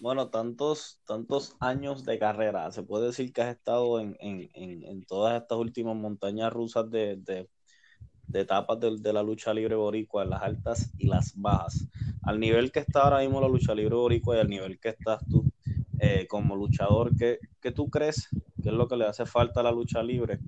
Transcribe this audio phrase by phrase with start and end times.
[0.00, 5.58] bueno, tantos, tantos años de carrera, se puede decir que has estado en, todas estas
[5.58, 7.48] últimas montañas rusas de,
[8.32, 11.86] etapas de, la lucha libre boricua, en las altas y las bajas.
[12.22, 15.20] Al nivel que está ahora mismo la lucha libre boricua y al nivel que estás
[15.28, 15.44] tú
[15.98, 18.28] eh, como luchador, ¿qué, ¿qué, tú crees
[18.62, 20.38] que es lo que le hace falta a la lucha libre?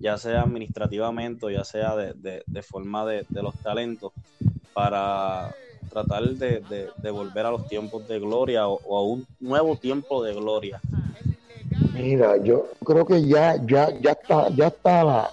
[0.00, 4.12] Ya sea administrativamente o ya sea de, forma de los talentos,
[4.72, 5.52] para
[5.88, 10.80] tratar de, volver a los tiempos de gloria o, a un nuevo tiempo de gloria?
[11.92, 15.30] Mira, yo creo que ya, ya, ya está, ya está la,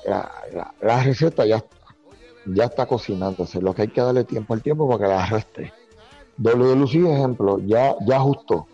[0.82, 1.78] la, receta, ya está,
[2.46, 3.62] ya está cocinándose.
[3.62, 5.74] Lo que hay que darle tiempo al tiempo para que la arrestre.
[6.38, 8.68] WLC, ejemplo, ya, ya ajustó,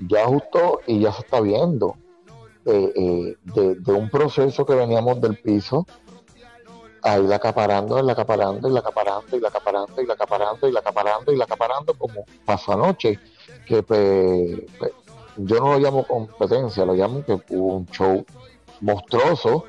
[0.00, 1.96] ya ajustó y ya se está viendo
[2.66, 5.86] eh, eh, de, de, un proceso que veníamos del piso
[7.02, 11.94] ahí la acaparando, la acaparando, la acaparando, la acaparando, la acaparando, la acaparando, la acaparando,
[11.94, 13.18] como pasó anoche,
[13.66, 14.66] que
[15.36, 18.24] yo no lo llamo competencia, lo llamo que hubo un show
[18.80, 19.64] monstruoso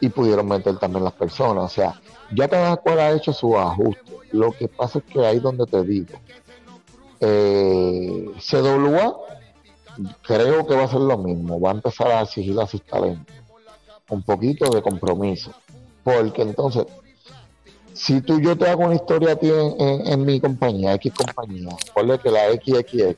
[0.00, 1.64] y pudieron meter también las personas.
[1.64, 2.00] O sea,
[2.34, 4.12] ya cada cual ha hecho su ajuste.
[4.32, 6.18] Lo que pasa es que ahí donde te digo,
[7.20, 9.16] eh, CWA
[10.22, 13.36] creo que va a ser lo mismo, va a empezar a exigir a sus talentos
[14.08, 15.52] un poquito de compromiso
[16.02, 16.86] porque entonces,
[17.92, 22.18] si tú yo te hago una historia a ti en, mi compañía, X compañía, ponle
[22.18, 23.16] que la XXX,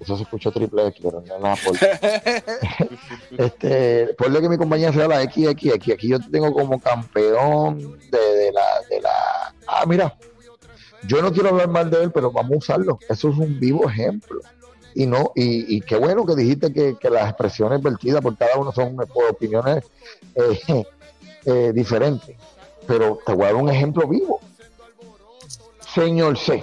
[0.00, 1.74] eso se escuchó triple X, pero no nada por
[3.38, 8.80] este, ponle que mi compañía sea la XXX, aquí yo tengo como campeón de, la,
[8.88, 10.16] de la, ah, mira,
[11.06, 13.88] yo no quiero hablar mal de él, pero vamos a usarlo, eso es un vivo
[13.88, 14.40] ejemplo.
[14.94, 18.96] Y no y, qué bueno que dijiste que, las expresiones vertidas por cada uno son
[18.96, 19.84] por opiniones
[20.34, 20.86] eh,
[21.46, 22.36] eh, diferente.
[22.86, 24.40] Pero te voy a dar un ejemplo vivo.
[25.94, 26.62] Señor C.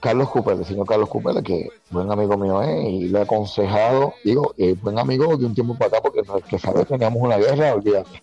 [0.00, 4.54] Carlos Cupele, señor Carlos Cupele, que buen amigo mío es, y le he aconsejado, digo,
[4.56, 8.22] eh, buen amigo de un tiempo para acá, porque que sabe teníamos una guerra, olvídate.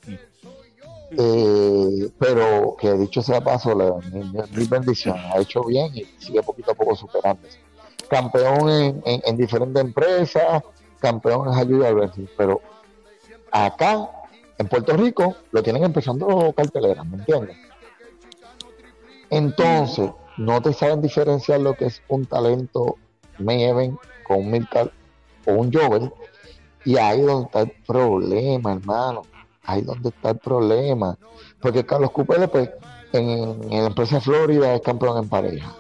[1.12, 6.72] Eh, pero que dicho sea paso, la, mi, bendición, ha hecho bien y sigue poquito
[6.72, 7.60] a poco superándose.
[8.10, 10.64] Campeón en, en, diferentes empresas,
[11.00, 12.60] campeón en ayuda pero
[13.52, 14.10] acá
[14.58, 17.58] en Puerto Rico lo tienen empezando carteleras, ¿me entiendes?
[19.30, 22.98] Entonces, no te saben diferenciar lo que es un talento
[23.40, 24.92] Maven con un Milcar
[25.46, 26.12] o un Jovel.
[26.86, 29.24] Y ahí donde está el problema, hermano.
[29.64, 31.18] Ahí donde está el problema.
[31.60, 32.70] Porque Carlos Cupele, pues,
[33.12, 35.76] en, la empresa Florida es campeón en pareja.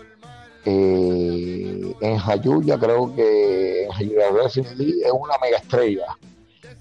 [0.65, 4.57] Eh, en Jayuya creo que en Jayuya es
[5.13, 6.17] una mega estrella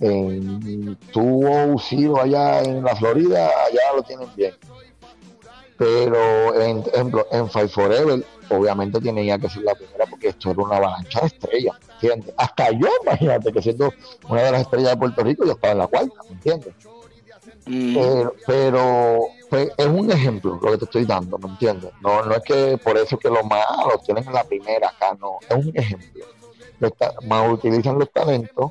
[0.01, 4.55] en, tuvo sido allá en la Florida, allá lo tienen bien.
[5.79, 10.62] Pero, en ejemplo, en Fight Forever, obviamente tenía que ser la primera porque esto era
[10.62, 12.34] una avalancha de estrellas, ¿entiendes?
[12.39, 13.93] Hasta yo, imagínate que siendo
[14.29, 16.75] una de las estrellas de Puerto Rico, yo estaba en la cuarta, ¿me entiendes?
[17.67, 17.95] Mm.
[17.95, 19.21] Pero, pero
[19.51, 21.91] pues, es un ejemplo lo que te estoy dando, ¿me entiendes?
[22.01, 25.67] No, no es que por eso que los malos tienen la primera acá, no, es
[25.67, 26.25] un ejemplo.
[27.27, 28.71] Más utilizan los talentos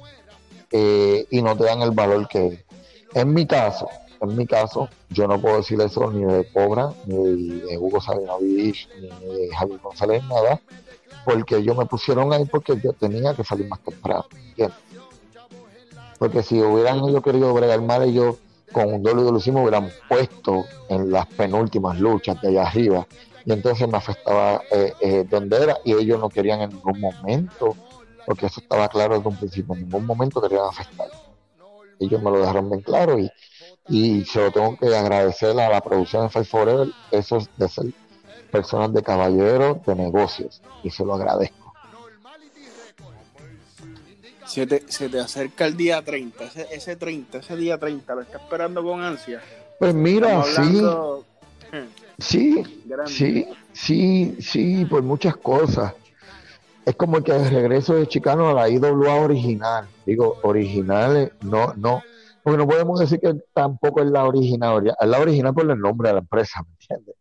[0.77, 2.65] eh, y no te dan el valor que
[3.13, 3.87] En mi caso,
[4.19, 8.89] en mi caso, yo no puedo decir eso ni de Cobra, ni de Hugo Sabinovich,
[8.99, 10.59] ni de Javier González, nada,
[11.23, 14.25] porque ellos me pusieron ahí porque yo tenía que salir más temprano,
[16.19, 18.35] Porque si hubieran ellos querido bregar mal, ellos
[18.73, 23.07] con un de me hubieran puesto en las penúltimas luchas de allá arriba,
[23.45, 27.77] y entonces me afectaba eh, eh, donde era, y ellos no querían en ningún momento
[28.25, 31.07] porque eso estaba claro desde un principio, en ningún momento querían afectar.
[31.99, 33.31] Ellos me lo dejaron bien claro y,
[33.87, 37.69] y se lo tengo que agradecer a la producción de Fight Forever, eso es de
[37.69, 37.85] ser
[38.51, 41.73] personas de caballero de negocios, y se lo agradezco.
[44.45, 48.21] Se te, se te acerca el día 30, ese, ese 30, ese día 30, lo
[48.21, 49.41] está esperando con ansia.
[49.79, 50.81] Pues mira, sí.
[52.17, 52.63] Sí,
[53.05, 55.93] sí, sí, sí, por muchas cosas
[56.85, 59.87] es como el que el regreso de Chicano a la IWA original.
[60.05, 62.03] Digo, original, no, no,
[62.43, 66.09] porque no podemos decir que tampoco es la original, es la original por el nombre
[66.09, 67.15] de la empresa, ¿me entiendes?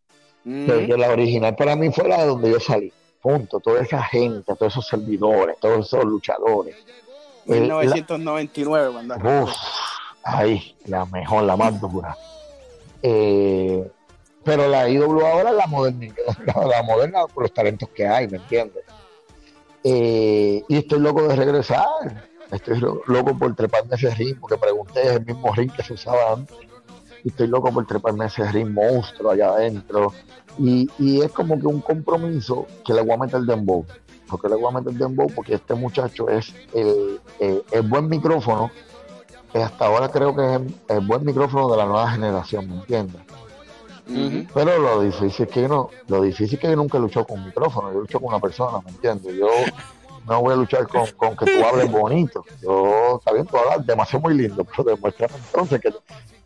[0.45, 2.93] Pero la original para mí fue la de donde yo salí,
[3.23, 6.77] punto, toda esa gente, todos esos servidores, todos esos luchadores.
[7.47, 8.91] 1999,
[9.43, 9.51] Uf,
[10.25, 12.15] ahí, la mejor, la más dura.
[13.03, 13.91] Eh,
[14.45, 16.15] pero la IWA ahora es la moderna,
[16.69, 18.85] la moderna por los talentos que hay, ¿me entiendes?
[19.85, 21.85] Eh, y estoy loco de regresar.
[22.51, 26.33] Estoy loco por treparme ese ritmo, porque pregunté, es el mismo ring que se usaba
[26.33, 26.57] antes.
[27.23, 30.13] Y estoy loco por treparme ese ring monstruo allá adentro.
[30.59, 33.85] Y, y es como que un compromiso que le voy a meter dembow.
[34.29, 35.27] ¿Por qué le voy a meter dembow?
[35.35, 38.71] Porque este muchacho es el, el buen micrófono.
[39.53, 43.23] hasta ahora creo que es el, el buen micrófono de la nueva generación, ¿me entiendes?
[44.07, 47.39] Pero lo difícil es que yo no, lo difícil es que yo nunca lucho con
[47.39, 49.35] un micrófono, yo lucho con una persona, ¿me entiendes?
[49.35, 49.49] Yo
[50.27, 52.45] no voy a luchar con, con que tú hables bonito.
[52.63, 55.95] Yo, está bien, tú hablas demasiado muy lindo, pero demuéstrame entonces que,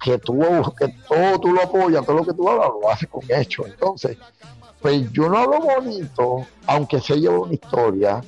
[0.01, 0.41] que tú,
[0.79, 3.67] que todo tú lo apoyas, todo lo que tú hablas lo haces con hecho.
[3.67, 4.17] Entonces,
[4.81, 8.21] pues yo no hablo bonito, aunque sé llevar una historia,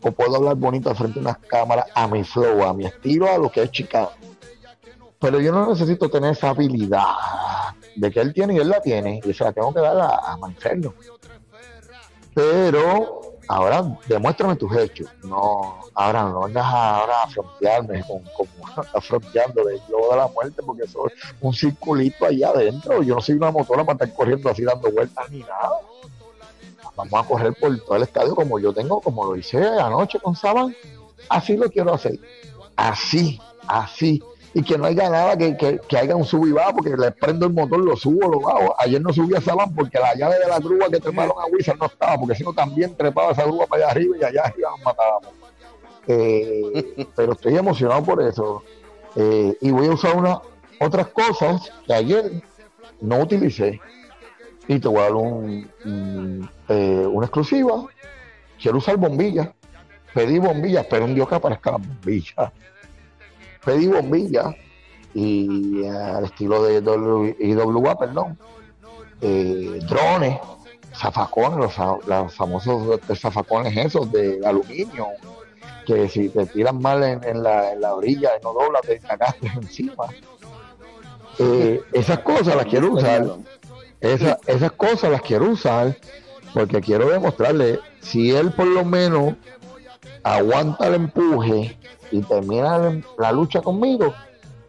[0.00, 3.38] o puedo hablar bonito frente de unas cámaras a mi flow, a mi estilo, a
[3.38, 4.12] lo que es Chicago.
[5.18, 7.02] Pero yo no necesito tener esa habilidad
[7.98, 10.08] de que él tiene y él la tiene, y se la tengo que dar a,
[10.08, 10.38] a.
[12.34, 15.08] Pero ahora demuéstrame tus hechos.
[15.24, 18.22] No, ahora no vengas ahora a frontearme con,
[18.94, 23.02] a fronteando del globo de la muerte, porque eso es un circulito ahí adentro.
[23.02, 25.80] Yo no soy una motora para estar corriendo así dando vueltas ni nada.
[26.94, 30.34] Vamos a correr por todo el estadio como yo tengo, como lo hice anoche con
[30.34, 30.74] Saban.
[31.28, 32.18] Así lo quiero hacer.
[32.76, 34.22] Así, así.
[34.54, 37.10] Y que no haya nada que, que, que haya un sub y baja, porque le
[37.12, 38.74] prendo el motor, lo subo, lo bajo.
[38.78, 41.78] Ayer no subí a Saban porque la llave de la grúa que treparon a Wizard
[41.78, 44.70] no estaba, porque si no también trepaba esa grúa para allá arriba y allá arriba
[44.70, 45.28] nos matábamos.
[46.06, 48.62] Eh, pero estoy emocionado por eso.
[49.16, 50.40] Eh, y voy a usar una,
[50.80, 52.42] otras cosas que ayer
[53.00, 53.80] no utilicé.
[54.66, 57.86] Y te voy a dar un, un, eh, una exclusiva.
[58.60, 59.50] Quiero usar bombillas.
[60.14, 62.52] Pedí bombillas, pero un Dios que aparezca las bombillas.
[63.68, 64.54] Pedí bombillas
[65.12, 68.38] y al estilo de IWA, perdón.
[69.20, 70.38] Eh, drones,
[70.94, 75.08] zafacones, los, fa- los famosos zafacones esos de aluminio,
[75.86, 79.48] que si te tiran mal en, la, en la orilla y no doblas, te cagaste
[79.56, 80.06] encima.
[81.38, 83.26] Eh, esas cosas las quiero usar.
[84.00, 85.94] Esa- esas cosas las quiero usar
[86.54, 89.34] porque quiero demostrarle si él por lo menos
[90.22, 91.78] aguanta el empuje
[92.10, 94.14] y termina la, lucha conmigo.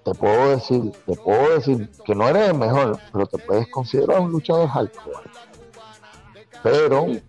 [0.04, 4.20] Te puedo decir te puedo decir que no eres el mejor pero te puedes considerar
[4.20, 5.30] un luchador hardcore.
[6.64, 7.22] Pero eh,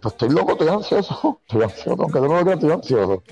[0.00, 1.40] pues estoy loco estoy ansioso.
[1.46, 3.22] Estoy ansioso aunque no lo creas estoy ansioso.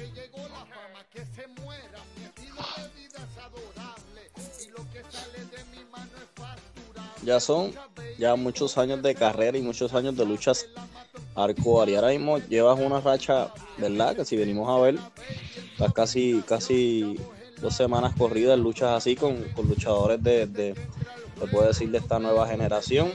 [7.22, 7.72] Ya son
[8.18, 10.66] ya muchos años de carrera y muchos años de luchas
[11.34, 11.92] hardcore.
[11.92, 14.16] Y ahora mismo llevas una racha, ¿verdad?
[14.16, 14.98] Que si venimos a ver,
[15.72, 17.16] estás casi, casi
[17.60, 22.18] dos semanas corridas luchas así con, con luchadores de, de, te puedo decir, de esta
[22.18, 23.10] nueva generación.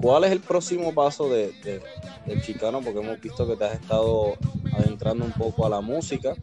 [0.00, 1.82] ¿Cuál es el próximo paso de, de-
[2.24, 2.82] del chicano?
[2.82, 4.38] Porque hemos visto que te has estado
[4.72, 6.34] adentrando un poco a la música.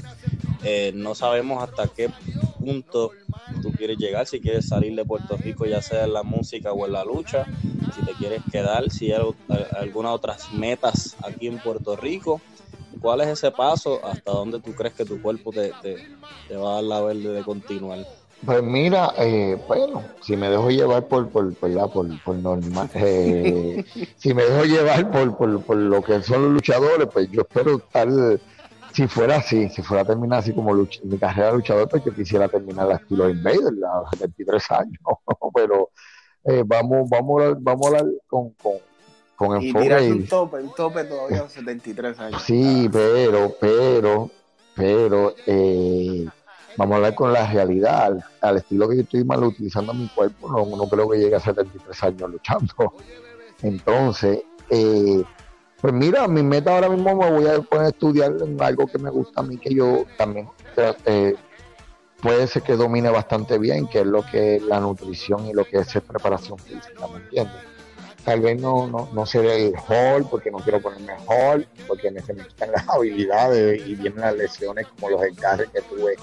[0.62, 2.10] Eh, no sabemos hasta qué
[2.60, 3.16] punto
[3.62, 6.86] tú quieres llegar, si quieres salir de Puerto Rico, ya sea en la música o
[6.86, 7.46] en la lucha,
[7.92, 12.44] si te quieres quedar, si hay al- algunas otras metas aquí en Puerto Rico.
[13.00, 14.04] ¿Cuál es ese paso?
[14.06, 15.76] ¿Hasta dónde tú crees que tu cuerpo te-
[16.48, 18.06] te va a dar la verde de continuar?
[18.46, 22.90] Pues mira, eh, bueno, si me dejo llevar por, por, por, la- por, por normal,
[22.94, 23.84] eh,
[24.18, 27.78] si me dejo llevar por, por, por lo que son los luchadores, pues yo espero
[27.78, 28.08] estar,
[28.94, 32.14] si fuera así, si fuera a terminar así como mi carrera de luchador, pues yo
[32.14, 35.00] quisiera terminar la estilo Invader, a los 73 años,
[35.54, 35.90] pero
[36.46, 38.74] eh, vamos, vamos a hablar, vamos a hablar con, con,
[39.36, 42.42] con enfoque y- un tope, un tope todavía a los 73 años.
[42.44, 44.30] Sí, pero, pero,
[44.76, 46.26] pero, eh,
[46.78, 50.50] vamos a hablar con la realidad, al, estilo que yo estoy mal utilizando mi cuerpo,
[50.50, 52.94] no, creo que llegue a 73 años luchando.
[53.62, 55.24] Entonces, eh,
[55.82, 58.98] pues mira, mi meta ahora mismo me voy a poner a estudiar en algo que
[58.98, 60.50] me gusta a mí, que yo también
[61.06, 61.36] eh,
[62.22, 65.66] puede ser que domine bastante bien, que es lo que es la nutrición y lo
[65.66, 67.56] que es preparación física, ¿me entiendes?
[68.24, 72.22] Tal vez no, no, no seré el hall porque no quiero ponerme hall, porque me,
[72.22, 76.16] se me quitan las habilidades y vienen las lesiones como los encarres que tuve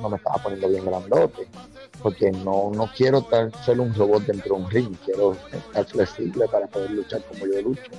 [0.00, 1.48] no me estaba poniendo bien grandote,
[2.02, 6.46] porque no, no quiero estar, ser un robot dentro de un ring, quiero estar flexible
[6.48, 7.90] para poder luchar como yo lucho.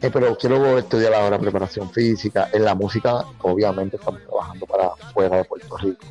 [0.00, 2.48] Eh, pero quiero estudiar ahora preparación física.
[2.52, 6.06] En la música, obviamente, estamos trabajando para fuera de Puerto Rico.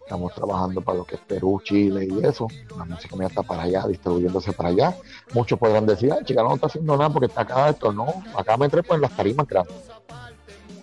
[0.00, 2.46] Estamos trabajando para lo que es Perú, Chile y eso.
[2.78, 4.96] La música mía está para allá, distribuyéndose para allá.
[5.34, 7.92] Muchos podrán decir, ah, chica, no está haciendo nada porque está acá esto.
[7.92, 9.48] No, acá me trepo en las tarimas.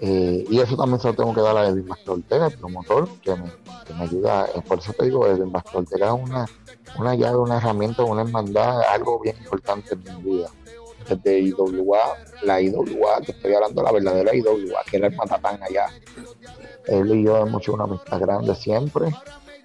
[0.06, 3.08] Eh, y eso también se lo tengo que dar a Edwin Vázquez Ortega, el promotor,
[3.22, 3.50] que me,
[3.86, 4.48] que me ayuda.
[4.68, 6.46] Por eso te digo, Edwin Vázquez Ortega es una,
[7.00, 10.50] una llave, una herramienta, una hermandad, algo bien importante en mi vida.
[11.08, 12.02] Desde IWA,
[12.42, 15.88] la IWA, te estoy hablando de la verdadera IWA, que era el Matatán allá.
[16.86, 19.06] Él y yo hemos hecho una amistad grande siempre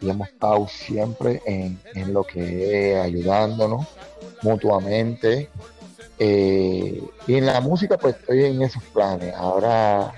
[0.01, 3.87] y hemos estado siempre en, en lo que es ayudándonos
[4.43, 5.51] mutuamente
[6.21, 9.33] Eh, y en la música, pues estoy en esos planes.
[9.37, 10.13] Ahora,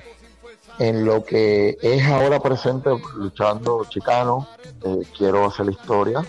[0.80, 4.48] en lo que es ahora presente, luchando chicano,
[4.82, 6.24] eh, quiero hacer la historia.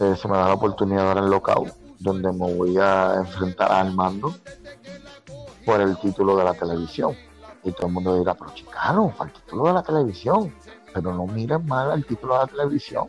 [0.00, 3.80] Eh, se me da la oportunidad ahora en local, donde me voy a enfrentar a
[3.80, 4.34] Armando
[5.66, 7.14] por el título de la televisión.
[7.62, 10.54] Y todo el mundo dirá, pero chicano, para el título de la televisión.
[10.94, 13.08] Pero no miren mal el título de la televisión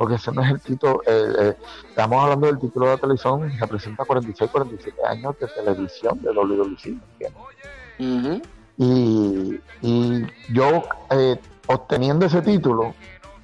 [0.00, 1.56] porque ese no es el título, eh, eh,
[1.90, 8.42] estamos hablando del título de la televisión, representa 46, 47 años de televisión de WWE.
[8.82, 12.94] Y, yo eh, obteniendo ese título,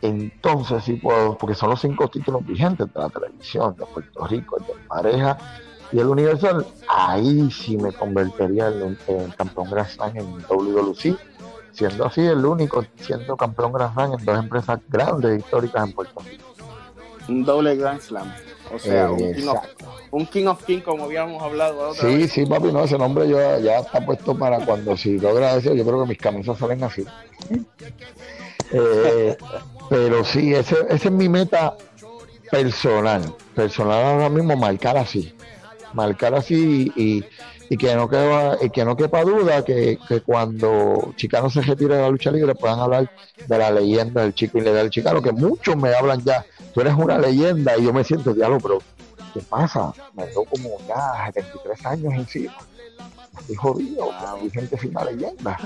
[0.01, 4.57] entonces sí puedo, porque son los cinco títulos vigentes de la televisión, de Puerto Rico,
[4.59, 5.37] de pareja
[5.93, 8.97] y el Universal, ahí sí me convertiría en,
[9.37, 11.17] campeón Grand Slam en WWE
[11.73, 16.21] siendo así el único siendo campeón Grand Slam en dos empresas grandes históricas en Puerto
[16.21, 16.45] Rico.
[17.29, 18.33] Un doble Grand Slam.
[18.73, 19.59] O sea, un, king of,
[20.11, 21.95] un King of King, como habíamos hablado.
[21.95, 25.75] sí, sí, papi, no, ese nombre ya, ya está puesto para cuando si logra eso,
[25.75, 27.05] yo creo que mis camisas salen así.
[28.73, 29.37] Eh,
[29.89, 31.77] pero sí, ese, ese es mi meta
[32.51, 33.35] personal.
[33.55, 35.33] Personal ahora mismo, marcar así.
[35.93, 37.25] Marcar así y, y
[37.77, 42.03] que no quepa, y que no quepa duda que, que, cuando Chicano se retire de
[42.03, 43.11] la lucha libre puedan hablar
[43.47, 47.19] de la leyenda del chico ilegal Chicano, que muchos me hablan ya, tú eres una
[47.19, 48.79] leyenda y yo me siento diálogo, pero
[49.35, 49.93] ¿qué pasa?
[50.15, 52.55] Me veo como ya 73 años encima.
[53.41, 54.11] Estoy jodido,
[54.43, 55.59] dicen que soy una leyenda.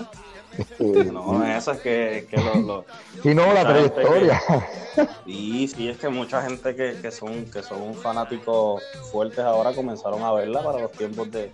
[0.57, 2.85] Este, no, eso es que, que lo,
[3.23, 4.41] y no la trayectoria.
[5.25, 10.23] sí, sí, es que mucha gente que, que, son que son fanáticos fuertes ahora comenzaron
[10.23, 11.53] a verla para los tiempos de,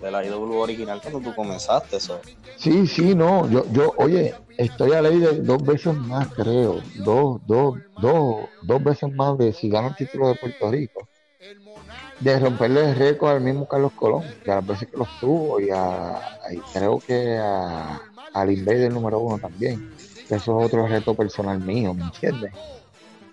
[0.00, 2.20] de la IW original cuando tú comenzaste eso.
[2.56, 7.40] Sí, sí, no, yo, yo, oye, estoy a ley de dos veces más, creo, dos,
[7.46, 11.09] dos, dos, dos veces más de si gana el título de Puerto Rico
[12.20, 15.60] de romperle el récord al mismo Carlos Colón, que a las veces que los tuvo,
[15.60, 16.20] y, a,
[16.72, 18.00] creo que a,
[18.34, 19.90] al Invader número uno también.
[20.28, 22.52] Eso es otro reto personal mío, ¿me entiendes?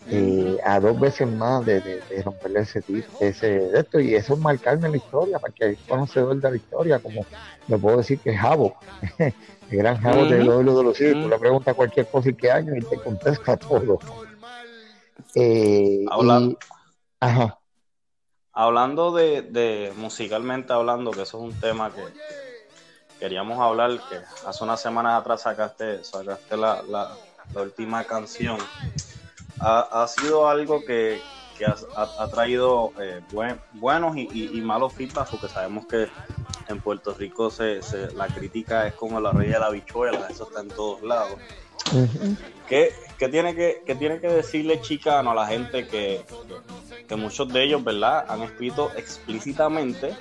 [0.09, 2.81] Eh, a dos veces más de, romperle ese,
[3.19, 6.55] ese de esto, y eso es marcarme la historia, para que el conocedor de la
[6.55, 7.25] historia, como
[7.67, 8.77] me puedo decir que es Javo,
[9.17, 9.33] el
[9.69, 12.79] gran Javo de los de los tú le preguntas cualquier cosa y qué año y
[12.79, 13.99] te contesta todo.
[15.35, 16.57] Eh, hablando,
[17.19, 17.59] ajá.
[18.57, 22.01] Hablando de, de musicalmente hablando, que eso es un tema que
[23.19, 27.15] queríamos hablar, que hace unas semanas atrás sacaste, sacaste la, la,
[27.61, 28.57] última canción,
[29.59, 31.21] ha, sido algo que,
[31.95, 33.21] ha, traído eh,
[33.73, 36.07] buenos y, malos feedback, porque sabemos que
[36.67, 37.79] en Puerto Rico se,
[38.15, 41.37] la crítica es como la rey de la bichuela, eso está en todos lados.
[42.67, 46.23] ¿Qué, tiene que, tiene que decirle Chicano a la gente que,
[47.07, 50.13] que, muchos de ellos, ¿verdad?, han escrito explícitamente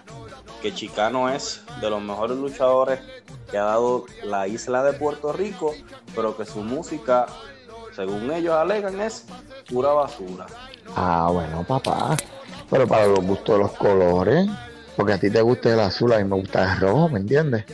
[0.63, 3.01] que Chicano es de los mejores luchadores
[3.51, 5.75] que ha dado la isla de Puerto Rico,
[6.15, 7.27] pero que su música,
[7.95, 9.27] según ellos alegan, es
[9.69, 10.47] pura basura.
[10.95, 12.17] Ah, bueno, papá.
[12.71, 14.49] Pero para los gustos de los colores,
[14.97, 17.65] porque a ti te gusta el azul, a mí me gusta el rojo, ¿me entiendes?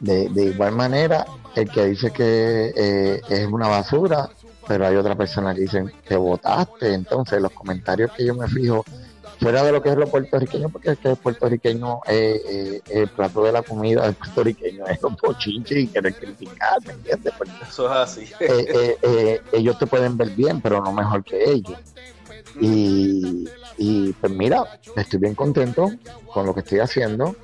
[0.00, 1.24] De, igual manera,
[1.54, 4.28] el que dice que eh, es una basura,
[4.66, 8.84] pero hay otra persona que dice que votaste, entonces los comentarios que yo me fijo
[9.38, 13.08] fuera de lo que es lo puertorriqueño, porque es que el puertorriqueño, eh, eh, el
[13.08, 17.32] plato de la comida del puertorriqueño es los pochinches y querer criticar, ¿me entiendes?
[17.68, 18.32] Eso es así.
[18.40, 21.78] Eh, ellos te pueden ver bien, pero no mejor que ellos.
[22.60, 24.64] Y, y pues mira,
[24.96, 25.90] estoy bien contento
[26.32, 27.36] con lo que estoy haciendo,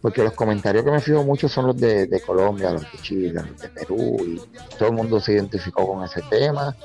[0.00, 3.58] porque los comentarios que me fijo mucho son los de, Colombia, los de Chile, los
[3.58, 4.40] de Perú, y
[4.76, 6.76] todo el mundo se identificó con ese tema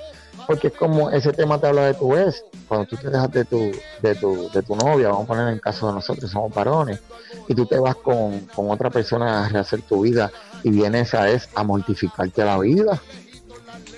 [0.47, 3.45] porque es como ese tema te habla de tu vez, cuando tú te dejas de
[3.45, 6.99] tu, de tu, de tu novia, vamos a poner en caso de nosotros, somos varones,
[7.47, 10.31] y tú te vas con, otra persona a rehacer tu vida
[10.63, 13.01] y vienes a es a mortificarte la vida.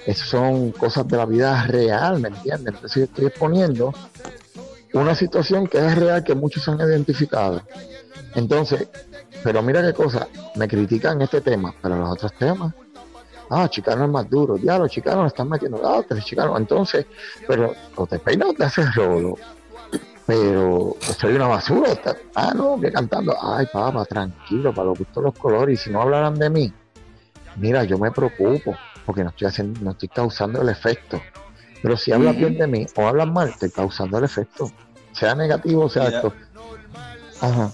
[0.06, 2.74] Esas son cosas de la vida real, ¿me entiendes?
[2.74, 3.94] Entonces yo estoy exponiendo
[4.94, 7.62] una situación que es real, que muchos han identificado.
[8.36, 8.88] Entonces,
[9.44, 12.74] pero mira qué cosa, me critican este tema, pero los otros temas.
[13.50, 17.06] Ah, Chicano más duro, ya los chicanos están metiendo, ah, tres chicanos, entonces,
[17.48, 19.38] pero o te peinas o te haces rolo,
[20.26, 21.90] pero soy una basura,
[22.36, 26.02] ah, no, que cantando, ay, papá, tranquilo, para lo que los colores, y si no
[26.02, 26.74] hablaran de mí,
[27.58, 31.22] mira, yo me preocupo, porque no estoy haciendo, no estoy causando el efecto,
[31.84, 34.72] pero si hablas bien de mí o hablas mal, estoy causando el efecto,
[35.12, 36.34] sea negativo, sea esto.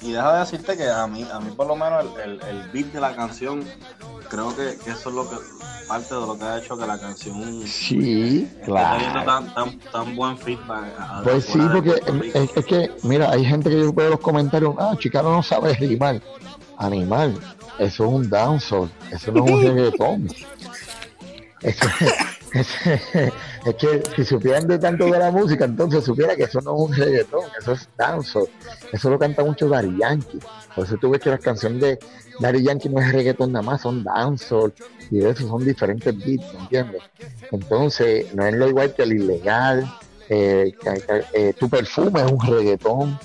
[0.01, 2.87] Y deja de decirte que a mí, a mí por lo menos el, el, beat
[2.87, 3.63] de la canción
[4.27, 5.35] creo que, que eso es lo que
[5.87, 8.97] parte de lo que ha hecho que la canción Sí, claro.
[8.97, 10.85] teniendo tan, tan, tan buen feedback.
[10.99, 12.01] a- Pues sí, porque
[12.33, 15.73] es, es que, mira, hay gente que yo veo los comentarios, ah, Chicano no sabe
[15.75, 16.19] rimar.
[16.77, 17.37] Animal,
[17.77, 20.27] eso es un dancehall, eso no es un reggaetón.
[21.61, 22.13] Eso, es,
[22.53, 26.89] es que si supieran de tanto de la música, entonces supiera que eso no es
[26.89, 28.47] un reggaetón, eso es dancehall.
[28.91, 30.39] Eso lo canta mucho Daddy Yankee.
[30.75, 31.99] Por eso tú ves que las canciones de
[32.39, 34.73] Daddy Yankee no es reggaetón nada más, son dancehall
[35.11, 37.01] y eso son diferentes beats, ¿me entiendes?
[37.51, 39.91] Entonces, no es lo igual que el ilegal,
[40.29, 40.73] eh,
[41.33, 43.19] eh, tu perfume es un reggaetón.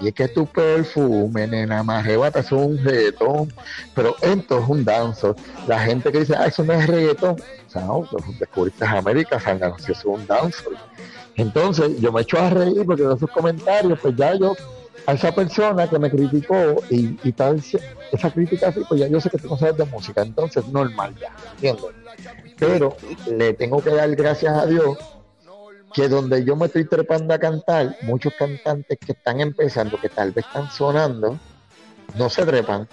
[0.00, 3.52] Y es que tu perfume, nena, más eso es un reggaetón.
[3.94, 5.34] Pero esto es un danzo.
[5.66, 7.36] La gente que dice, ah, eso no es reggaetón.
[7.76, 10.70] O sea, no, pues, descubriste América, Sangano, si eso es un danzo.
[11.36, 14.54] Entonces, yo me echo a reír porque de esos comentarios, pues ya yo,
[15.06, 17.62] a esa persona que me criticó y, y tal,
[18.12, 20.22] esa crítica así, pues ya yo sé que tú no sabes de música.
[20.22, 21.84] Entonces, normal ya, ¿entiendes?
[22.58, 22.96] Pero
[23.30, 24.96] le tengo que dar gracias a Dios
[25.92, 30.32] que donde yo me estoy trepando a cantar, muchos cantantes que están empezando, que tal
[30.32, 31.38] vez están sonando,
[32.14, 32.88] no se trepan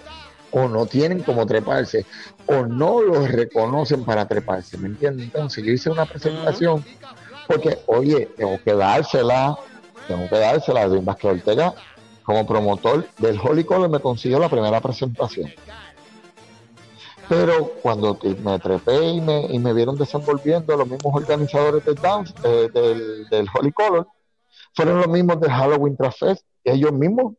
[0.54, 2.06] o no tienen como treparse
[2.46, 5.26] o no los reconocen para treparse, ¿me entiendes?
[5.26, 6.84] Entonces yo hice una presentación
[7.48, 9.58] porque, oye, tengo que dársela,
[10.06, 11.74] tengo que dársela Edwin Vázquez Ortega
[12.22, 15.52] como promotor del Holy Color me consiguió la primera presentación.
[17.28, 22.32] Pero cuando me trepé y me, y me vieron desenvolviendo, los mismos organizadores del dance,
[22.44, 24.06] eh, del, del Holy Color,
[24.72, 27.34] fueron los mismos del Halloween Trust Fest, ellos mismos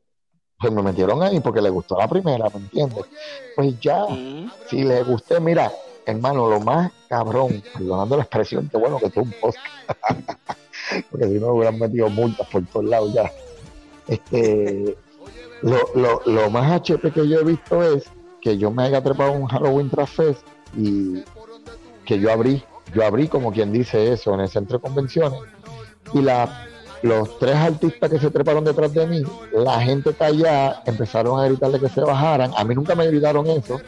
[0.59, 3.05] pues me metieron ahí porque les gustó la primera, ¿me entiendes?
[3.55, 4.05] Pues ya,
[4.69, 5.71] si les gusté, mira,
[6.05, 9.57] hermano, lo más cabrón, perdonando la expresión, que bueno que tú un post,
[11.11, 13.31] porque si no me hubieran metido multas por todos lados ya.
[14.07, 14.97] Este,
[15.61, 18.05] lo, lo, lo más HP que yo he visto es
[18.41, 20.47] que yo me haya trepado un Halloween Trust Fest
[20.77, 21.23] y
[22.05, 25.39] que yo abrí, yo abrí como quien dice eso en el centro de convenciones
[26.13, 26.67] y la,
[27.01, 29.23] los tres artistas que se treparon detrás de mí,
[29.53, 33.79] la gente callada empezaron a gritarle que se bajaran, a mí nunca me gritaron eso.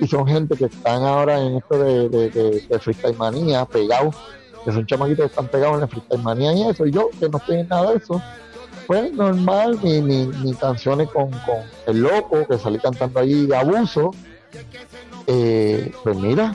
[0.00, 4.16] Y son gente que están ahora en esto de, de, de, freestyle manía, pegados,
[4.64, 7.28] que son chamaquitos que están pegados en la freestyle manía y eso, y yo que
[7.28, 8.22] no estoy en nada de eso,
[8.86, 13.56] pues normal, ni, ni, ni canciones con, con el loco, que salí cantando ahí de
[13.56, 14.10] abuso,
[15.26, 16.54] eh, pues mira,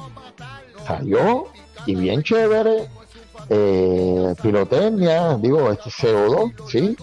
[0.85, 1.47] salió
[1.85, 2.87] y bien chévere,
[3.49, 6.95] eh, pirotecnia, digo, este CO2, sí,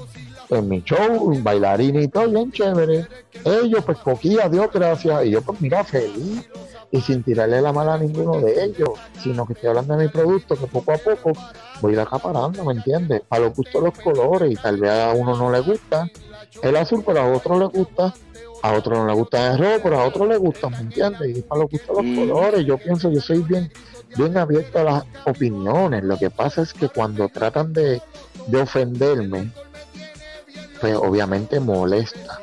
[0.50, 3.06] en mi show, bailarín y todo, bien chévere.
[3.44, 6.48] Ellos, pues coquía, Dios gracias, y yo pues mira, feliz,
[6.90, 10.08] y sin tirarle la mala a ninguno de ellos, sino que estoy hablando de mi
[10.10, 11.32] producto, que poco a poco
[11.80, 13.22] voy a ir acaparando, ¿me entiendes?
[13.30, 16.08] A los gustos los colores, y tal vez a uno no le gusta
[16.62, 18.14] el azul, pero a otro le gusta,
[18.62, 21.36] a otro no le gusta el rojo, pero a otro le gusta, ¿me entiendes?
[21.36, 22.16] Y para los gustos los Mm.
[22.16, 23.68] colores, yo pienso, yo soy bien,
[24.16, 26.02] bien abierto a las opiniones.
[26.04, 28.00] Lo que pasa es que cuando tratan de,
[28.46, 29.50] de ofenderme,
[30.80, 32.40] pues obviamente molesta.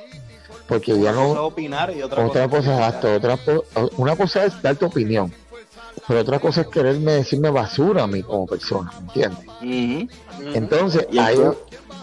[0.67, 4.45] Porque ya Una no, opinar y otra, otra cosa cosa, es exacto, otra, una cosa
[4.45, 5.33] es dar tu opinión,
[6.07, 10.09] pero otra cosa es quererme decirme basura a mí como persona, ¿me entiendes?
[10.53, 11.37] Entonces, Y ahí,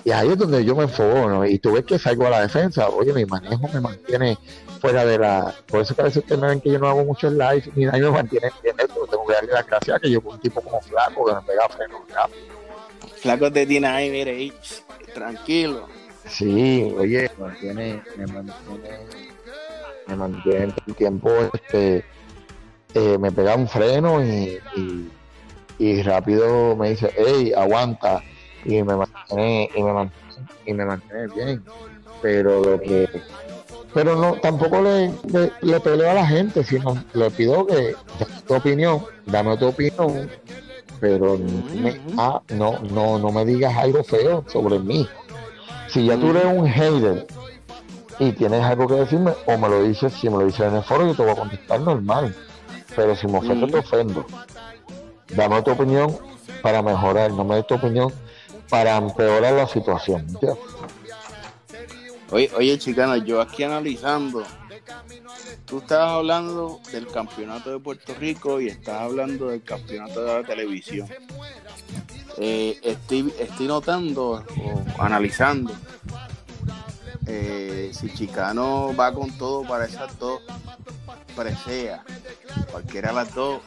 [0.04, 1.46] y ahí es donde yo me enfogono.
[1.46, 2.88] Y tú ves que salgo a la defensa.
[2.88, 4.38] Oye, mi manejo me mantiene
[4.78, 5.54] fuera de la.
[5.66, 7.84] Por eso que a veces ustedes me ven que yo no hago muchos live ni
[7.84, 9.06] nadie me mantiene en esto.
[9.10, 11.68] Tengo que darle las gracias que yo soy un tipo como flaco que me pega
[11.68, 12.04] freno.
[13.16, 14.52] Flaco te tiene ahí, mire, ahí,
[15.12, 15.88] tranquilo.
[16.28, 18.98] Sí, oye, me mantiene, me mantiene,
[20.06, 22.04] me mantiene todo el tiempo, este,
[22.94, 25.10] eh, me pega un freno y, y,
[25.78, 28.22] y rápido me dice, hey, aguanta,
[28.64, 30.34] y me mantiene, y me mantiene,
[30.66, 31.64] y me mantiene bien,
[32.20, 33.08] pero lo que,
[33.98, 38.42] pero no, tampoco le, le, le peleo a la gente, sino le pido que, dame
[38.46, 40.30] tu opinión, dame tu opinión,
[41.00, 45.08] pero me, ah, no, no, no me digas algo feo sobre mí.
[45.88, 47.26] Si ya tú eres un hater
[48.20, 50.84] y tienes algo que decirme, o me lo dices, si me lo dices en el
[50.84, 52.32] foro, yo te voy a contestar normal.
[52.94, 54.24] Pero si me ofendo, te ofendo.
[55.34, 56.16] Dame tu opinión
[56.62, 58.12] para mejorar, no me des tu opinión
[58.70, 60.20] para empeorar la situación.
[60.20, 60.56] ¿entiendes?
[62.30, 64.44] Oye, oye, chicana, yo aquí analizando.
[65.64, 70.46] Tú estabas hablando del campeonato de Puerto Rico y estás hablando del campeonato de la
[70.46, 71.08] televisión.
[72.38, 75.74] Eh, estoy, estoy notando o analizando
[77.28, 80.40] eh, si Chicano va con todo para esas dos
[81.36, 82.00] preseas,
[82.70, 83.60] cualquiera de las dos,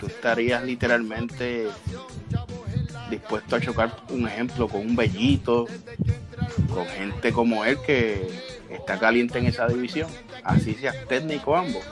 [0.00, 1.68] tú estarías literalmente
[3.10, 5.66] dispuesto a chocar, un ejemplo, con un bellito,
[6.72, 8.28] con gente como él que
[8.70, 10.10] está caliente en esa división,
[10.44, 11.82] así seas técnico ambos.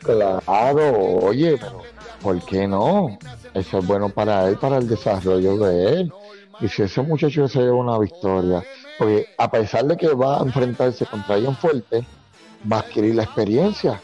[0.00, 1.82] Claro, oye, pero
[2.22, 3.18] ¿por qué no?
[3.54, 6.12] Eso es bueno para él, para el desarrollo de él.
[6.60, 8.62] Y si ese muchacho se lleva una victoria,
[8.98, 12.04] porque a pesar de que va a enfrentarse contra alguien fuerte,
[12.70, 14.00] va a adquirir la experiencia.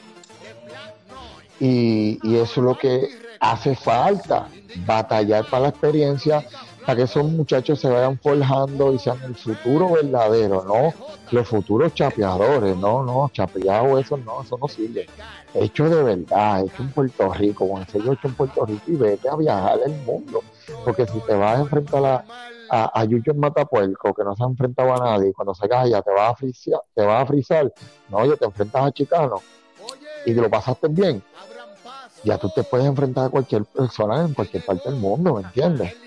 [1.60, 3.08] Y, y eso es lo que
[3.40, 4.48] hace falta,
[4.86, 6.44] batallar para la experiencia
[6.86, 10.94] para que esos muchachos se vayan forjando y sean el futuro verdadero, no
[11.32, 15.08] los futuros chapeadores, no, no, chapeado eso no, eso no sirve.
[15.52, 18.94] Hecho de verdad, hecho en Puerto Rico, con el sello hecho en Puerto Rico y
[18.94, 20.44] vete a viajar el mundo,
[20.84, 22.24] porque si te vas a enfrentar a,
[22.70, 26.02] a, a Yuyo en Matapuerco, que no se ha enfrentado a nadie, cuando salgas allá
[26.02, 27.72] te vas a frizar, te vas a frizar,
[28.08, 29.42] no, oye, te enfrentas a Chicano
[30.24, 31.20] y lo pasaste bien,
[32.22, 36.05] ya tú te puedes enfrentar a cualquier persona en cualquier parte del mundo, ¿me entiendes?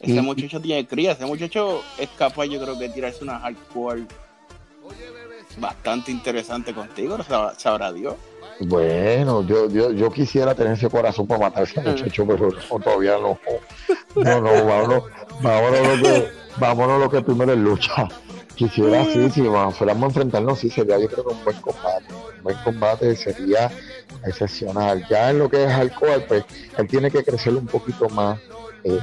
[0.00, 4.06] Ese y, muchacho tiene cría, ese muchacho es capaz, yo creo que tirarse una hardcore
[5.58, 7.18] bastante interesante contigo,
[7.56, 8.14] sabrá Dios.
[8.60, 12.80] Bueno, yo, yo, yo quisiera tener ese corazón para matar a ese muchacho, pero no,
[12.80, 13.38] todavía no.
[14.16, 15.04] No, no, vámonos,
[15.42, 18.08] vámonos lo que, vámonos lo que primero es lucha.
[18.54, 22.04] Quisiera sí, si fuéramos a enfrentarnos, sí, sería yo creo que un buen combate.
[22.36, 23.70] Un buen combate sería
[24.26, 25.06] excepcional.
[25.08, 26.44] Ya en lo que es alcohol, pues
[26.76, 28.38] él tiene que crecer un poquito más.
[28.84, 28.98] Eh,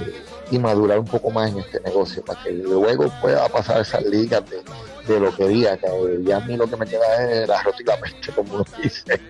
[0.51, 4.43] y madurar un poco más en este negocio para que luego pueda pasar esas ligas
[4.49, 4.62] de,
[5.07, 5.88] de loquería, que
[6.23, 7.63] ya a mí lo que me queda es la
[8.36, 9.03] como uno dice.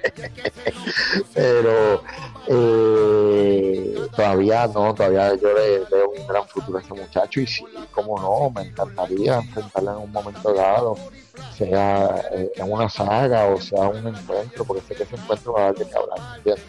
[1.34, 2.03] Pero
[2.47, 7.65] eh, todavía no, todavía yo le veo un gran futuro a ese muchacho y sí,
[7.91, 10.95] como no, me encantaría enfrentarle en un momento dado,
[11.56, 15.62] sea eh, en una saga o sea un encuentro, porque sé que ese encuentro va
[15.62, 16.60] a dar qué hablar,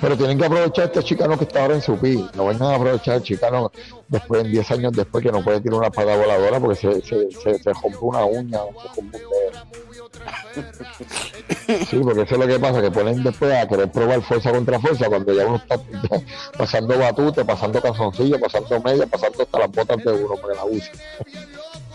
[0.00, 2.28] pero tienen que aprovechar este chicano que está ahora en su pi.
[2.34, 3.70] No vengan a aprovechar el chicano
[4.08, 7.30] después, en 10 años después, que no puede tirar una espada voladora porque se, se,
[7.30, 9.30] se, se rompe una uña, se rompe un dedo.
[11.88, 14.78] Sí, porque eso es lo que pasa, que ponen después a querer probar fuerza contra
[14.78, 15.78] fuerza cuando ya uno está
[16.58, 20.64] pasando batute, pasando calzoncillo, pasando media, pasando hasta las botas de uno para que la
[20.64, 20.90] use.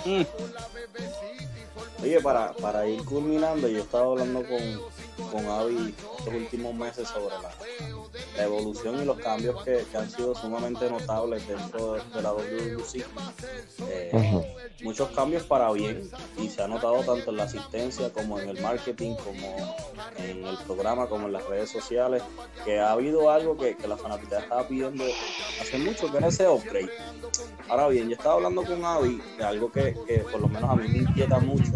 [0.05, 0.23] Mm.
[2.01, 4.59] Oye, para, para ir culminando, yo estaba hablando con,
[5.31, 7.51] con Avi estos últimos meses sobre la,
[8.37, 12.33] la evolución y los cambios que, que, han sido sumamente notables dentro de, de la
[12.33, 13.05] WWC.
[13.87, 14.55] Eh.
[14.83, 18.61] Muchos cambios para bien y se ha notado tanto en la asistencia como en el
[18.61, 19.75] marketing, como
[20.17, 22.23] en el programa, como en las redes sociales,
[22.63, 25.03] que ha habido algo que, que la fanaticada estaba pidiendo
[25.61, 26.89] hace mucho, que era ese upgrade.
[27.67, 30.75] Ahora bien, yo estaba hablando con Avi de algo que, que por lo menos a
[30.75, 31.71] mí me inquieta mucho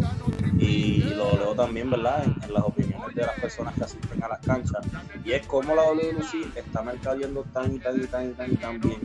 [0.57, 2.23] y lo leo también, ¿verdad?
[2.23, 2.82] En, en, las opiniones
[3.13, 4.85] de las personas que asisten a las canchas.
[5.23, 8.57] Y es como la WC está mercadeando tan y tan y tan y tan y
[8.57, 8.99] tan bien.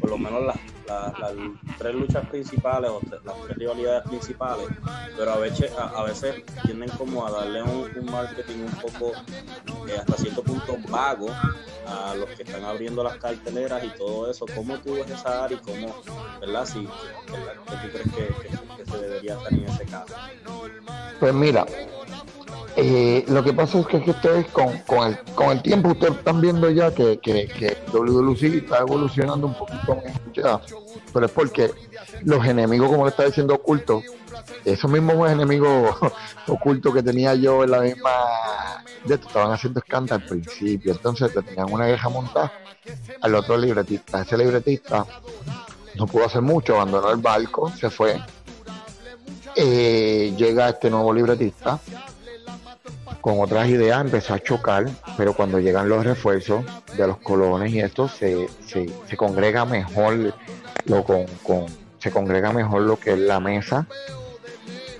[0.00, 1.32] Por lo menos las, las, las
[1.76, 4.68] tres luchas principales o las tres rivalidades principales,
[5.16, 9.12] pero a veces, a, a veces tienden como a darle un, un marketing un poco
[9.88, 11.28] eh, hasta cierto punto vago
[11.86, 14.46] a los que están abriendo las carteleras y todo eso.
[14.54, 15.94] ¿Cómo tú ves esa área y cómo,
[16.40, 16.64] verdad?
[16.64, 16.86] Si,
[17.30, 17.52] ¿verdad?
[17.66, 20.14] ¿Qué tú crees que, que, que se debería estar en ese caso?
[21.18, 21.66] Pues mira,
[22.76, 25.90] eh, lo que pasa es que, ustedes con, el, con el tiempo.
[25.90, 30.00] Ustedes están viendo ya que, que, que WWC está evolucionando un poquito
[30.32, 30.60] ya,
[31.12, 31.70] pero es porque
[32.22, 34.02] los enemigos, como le está diciendo oculto,
[34.64, 35.96] esos mismos enemigos
[36.46, 38.10] ocultos que tenía yo en la misma
[39.04, 42.52] de esto, estaban haciendo escándalo al principio, entonces te tenían una guerra montada
[43.20, 45.04] al otro libretista, ese libretista
[45.96, 48.20] no pudo hacer mucho, abandonó el barco, se fue.
[49.56, 51.80] Eh, llega este nuevo libretista
[53.20, 56.64] con otras ideas, empezó a chocar, pero cuando llegan los refuerzos
[56.96, 60.34] de los colones y esto se, se, se congrega mejor
[60.86, 61.66] lo con, con,
[61.98, 63.86] se congrega mejor lo que es la mesa.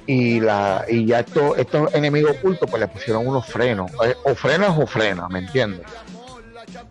[0.07, 4.35] Y la y ya esto, estos enemigos ocultos pues le pusieron unos frenos eh, o
[4.35, 5.83] frenas o frenas me entiendes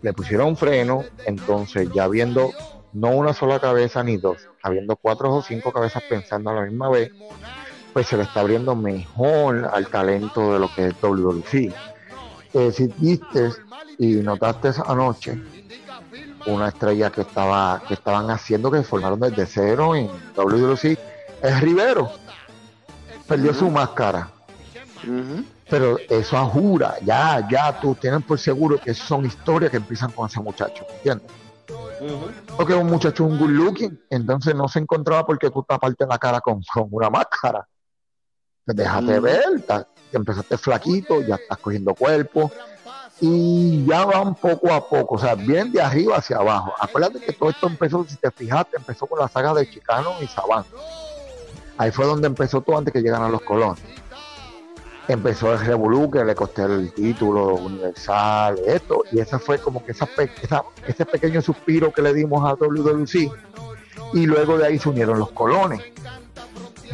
[0.02, 2.52] le pusieron freno entonces ya viendo
[2.92, 6.90] no una sola cabeza ni dos habiendo cuatro o cinco cabezas pensando a la misma
[6.90, 7.10] vez
[7.92, 11.72] pues se le está abriendo mejor al talento de lo que es WWC.
[12.54, 13.50] Eh, si viste
[13.98, 15.38] y notaste anoche
[16.46, 20.98] una estrella que estaba que estaban haciendo que formaron desde cero en WWC
[21.42, 22.10] es Rivero
[23.26, 23.58] perdió uh -huh.
[23.58, 24.30] su máscara
[25.04, 25.44] uh -huh.
[25.68, 30.26] pero eso ajura ya ya tú tienes por seguro que son historias que empiezan con
[30.26, 31.28] ese muchacho ¿entiendes?
[31.68, 32.56] Uh -huh.
[32.56, 36.40] porque un muchacho un good looking entonces no se encontraba porque tú tapaste la cara
[36.40, 37.66] con, con una máscara
[38.74, 39.64] déjate ver,
[40.12, 42.50] empezaste flaquito, ya estás cogiendo cuerpo
[43.20, 46.72] y ya van poco a poco, o sea, bien de arriba hacia abajo.
[46.78, 50.26] Acuérdate que todo esto empezó, si te fijaste, empezó con la saga de Chicano y
[50.26, 50.64] Sabán.
[51.78, 53.82] Ahí fue donde empezó todo antes que llegaran los colones.
[55.08, 59.92] empezó el revolú que le costó el título universal, esto, y ese fue como que
[59.92, 60.06] esa,
[60.86, 63.32] ese pequeño suspiro que le dimos a WWC,
[64.12, 65.80] y luego de ahí se unieron los colones.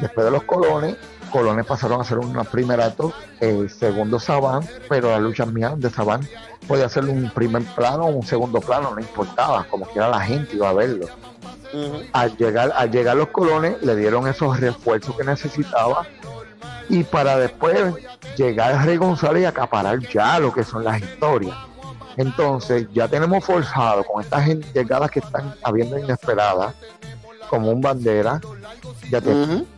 [0.00, 0.96] Después de los colones,
[1.34, 5.90] colones pasaron a ser un primer acto, el segundo Saban, pero la lucha mía de
[5.90, 6.20] Saban
[6.68, 10.54] podía hacer un primer plano o un segundo plano, no importaba, como quiera la gente
[10.54, 11.08] iba a verlo.
[12.12, 16.06] Al llegar, al llegar los colones, le dieron esos refuerzos que necesitaba
[16.88, 17.94] y para después
[18.36, 21.56] llegar a Rey González y acaparar ya lo que son las historias.
[22.16, 26.76] Entonces ya tenemos forzado con estas llegadas que están habiendo inesperadas,
[27.50, 28.40] como un bandera,
[29.10, 29.20] ya,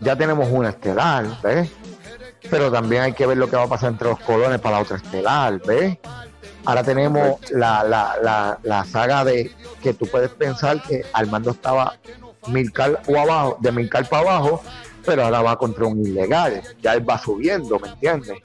[0.01, 1.71] ya tenemos una estelar, ¿ves?
[2.51, 4.83] Pero también hay que ver lo que va a pasar entre los colones para la
[4.83, 5.99] otra estelar, ¿ves?
[6.65, 11.97] Ahora tenemos la, la, la, la saga de que tú puedes pensar que Armando estaba
[12.49, 14.63] Milcar o abajo, de Milcar para abajo,
[15.05, 18.39] pero ahora va contra un ilegal, ya él va subiendo, ¿me entiendes?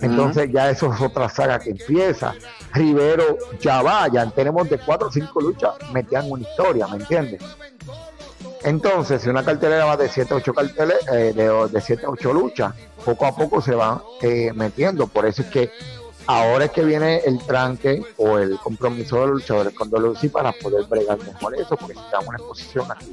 [0.00, 2.34] Entonces ya eso es otra saga que empieza.
[2.72, 7.40] Rivero ya va, ya tenemos de cuatro o cinco luchas, metían una historia, ¿me entiendes?
[8.64, 12.74] Entonces, si una cartelera va de 7 8 carteles, eh, de, 7 a 8 luchas,
[13.04, 15.08] poco a poco se van eh, metiendo.
[15.08, 15.70] Por eso es que
[16.26, 20.52] ahora es que viene el tranque o el compromiso de los luchadores con Dolores para
[20.52, 23.12] poder bregar mejor eso, porque si te dan una exposición aquí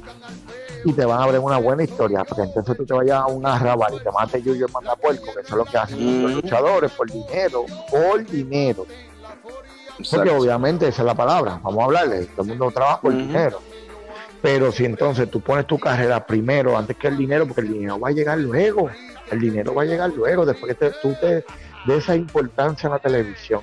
[0.84, 3.44] y te van a abrir una buena historia, porque entonces tú te vayas a un
[3.44, 6.32] arrabal y te mate Yuyo y manda puerco, que eso es lo que hacen los
[6.32, 8.86] luchadores por dinero, por dinero.
[10.10, 13.60] Porque obviamente esa es la palabra, vamos a hablarle, todo el mundo trabaja por dinero.
[14.42, 18.00] Pero si entonces tú pones tu carrera primero, antes que el dinero, porque el dinero
[18.00, 18.90] va a llegar luego,
[19.30, 21.44] el dinero va a llegar luego, después que tú te
[21.86, 23.62] de esa importancia en la televisión,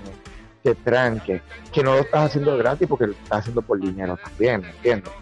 [0.64, 4.62] te tranque, que no lo estás haciendo gratis porque lo estás haciendo por dinero también,
[4.62, 5.14] ¿me entiendes?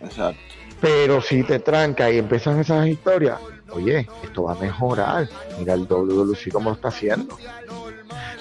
[0.00, 0.40] Exacto.
[0.80, 3.38] Pero si te tranca y empiezan esas historias,
[3.70, 5.28] oye, esto va a mejorar.
[5.56, 7.38] Mira el WWC cómo lo está haciendo.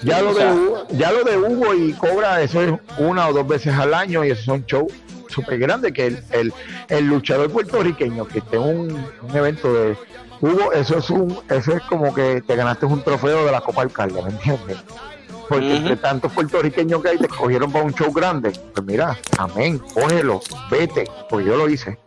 [0.01, 3.47] Ya lo, de Hugo, ya lo de Hugo y Cobra, eso es una o dos
[3.47, 4.91] veces al año y esos son shows
[5.31, 6.53] súper grandes que el,
[6.89, 9.97] el, luchador puertorriqueño que esté en un, evento de
[10.41, 13.83] Hugo, eso es un, eso es como que te ganaste un trofeo de la Copa
[13.83, 14.77] Alcalde, ¿me entiendes?
[15.47, 18.51] Porque entre tantos puertorriqueños que hay te escogieron para un show grande.
[18.73, 20.39] Pues mira, amén, cógelo,
[20.69, 21.97] vete, porque yo lo hice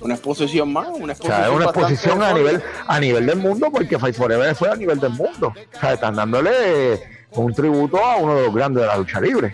[0.00, 4.14] una exposición más, una exposición, una exposición a nivel a nivel del mundo, porque Fight
[4.14, 5.52] Forever fue a nivel del mundo.
[5.74, 7.00] O sea, están dándole
[7.32, 9.52] un tributo a uno de los grandes de la lucha libre.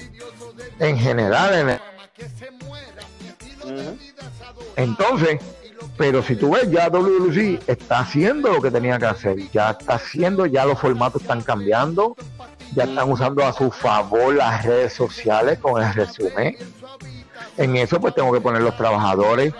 [0.78, 1.80] En general, en
[4.76, 5.40] entonces,
[5.96, 9.94] pero si tú ves, ya WWC está haciendo lo que tenía que hacer, ya está
[9.94, 12.16] haciendo, ya los formatos están cambiando,
[12.74, 16.56] ya están usando a su favor las redes sociales con el resumen.
[17.56, 19.52] En eso pues tengo que poner los trabajadores.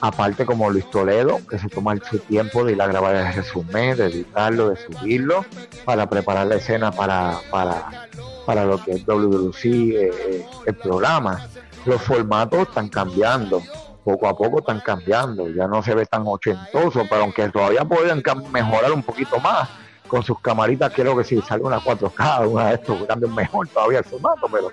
[0.00, 3.96] Aparte como Luis Toledo, que se toma su tiempo de ir a grabar el resumen,
[3.96, 5.46] de editarlo, de subirlo,
[5.86, 8.08] para preparar la escena para, para,
[8.44, 11.48] para lo que es WWC, eh, eh, el programa.
[11.84, 13.62] Los formatos están cambiando,
[14.04, 18.22] poco a poco están cambiando, ya no se ve tan ochentoso, pero aunque todavía podrían
[18.50, 19.68] mejorar un poquito más
[20.06, 23.98] con sus camaritas, creo que si sale una 4K, una de estos cambian mejor todavía
[23.98, 24.70] el formato, pero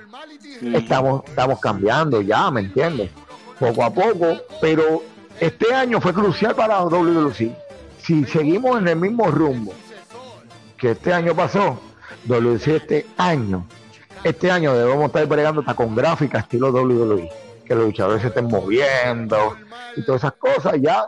[0.74, 3.10] estamos, estamos cambiando ya, ¿me entiendes?
[3.60, 5.04] Poco a poco, pero
[5.40, 7.52] este año fue crucial para WWC.
[8.00, 9.74] Si seguimos en el mismo rumbo
[10.78, 11.80] que este año pasó,
[12.26, 13.66] WWC este año,
[14.24, 17.30] este año debemos estar bregando hasta con gráfica estilo WWE,
[17.66, 19.56] que los luchadores se estén moviendo
[19.96, 21.08] y todas esas cosas, ya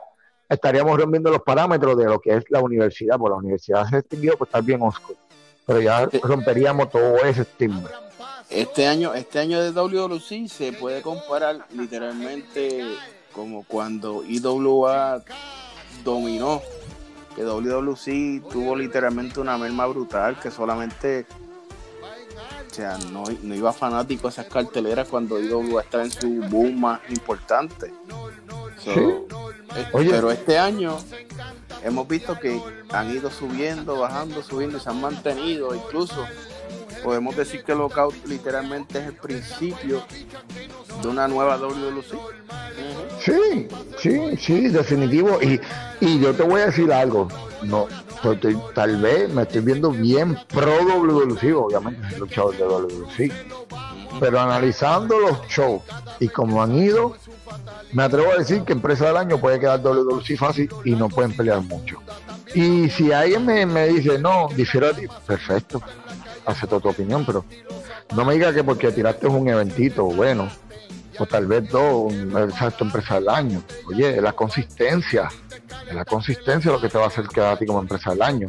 [0.50, 4.00] estaríamos rompiendo los parámetros de lo que es la universidad, porque la universidad se ha
[4.00, 5.18] extinguido por estar bien oscuro,
[5.66, 7.90] pero ya romperíamos todo ese estigma.
[8.50, 12.86] Este año, este año de WWC se puede comparar literalmente
[13.34, 15.24] como cuando IWA
[16.04, 16.62] dominó,
[17.36, 21.26] que WWC tuvo literalmente una merma brutal, que solamente,
[22.74, 27.02] o sea, no, iba fanático a esas carteleras cuando IWA estaba en su boom más
[27.10, 27.94] importante.
[29.94, 30.98] Pero este año
[31.84, 32.60] hemos visto que
[32.90, 36.26] han ido subiendo, bajando, subiendo y se han mantenido, incluso
[37.04, 40.02] podemos decir que Lockout literalmente es el principio
[41.00, 42.18] de una nueva WLC.
[43.20, 43.68] Sí,
[44.00, 45.38] sí, sí, definitivo.
[45.44, 45.62] Y,
[46.02, 47.28] y yo te voy a decir algo.
[47.62, 47.88] No,
[48.74, 53.34] tal vez me estoy viendo bien pro WLC, obviamente soy luchador de WLC.
[54.20, 55.82] Pero analizando los shows
[56.20, 57.16] y cómo han ido,
[57.92, 61.36] me atrevo a decir que empresa del año puede quedar WLC fácil y no pueden
[61.36, 62.00] pelear mucho.
[62.54, 65.82] Y si alguien me, me dice, no, difiero a ti, perfecto
[66.46, 67.46] acepto tu opinión, pero
[68.16, 70.50] no me digas que porque tiraste un eventito, bueno,
[71.20, 73.64] o tal vez dos, exacto, empresa del año.
[73.88, 75.30] Oye, la consistencia,
[75.92, 78.22] la consistencia es lo que te va a hacer quedar a ti como empresa del
[78.22, 78.48] año.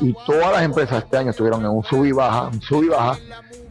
[0.00, 2.88] Y todas las empresas este año estuvieron en un sub y baja, un sub y
[2.88, 3.18] baja,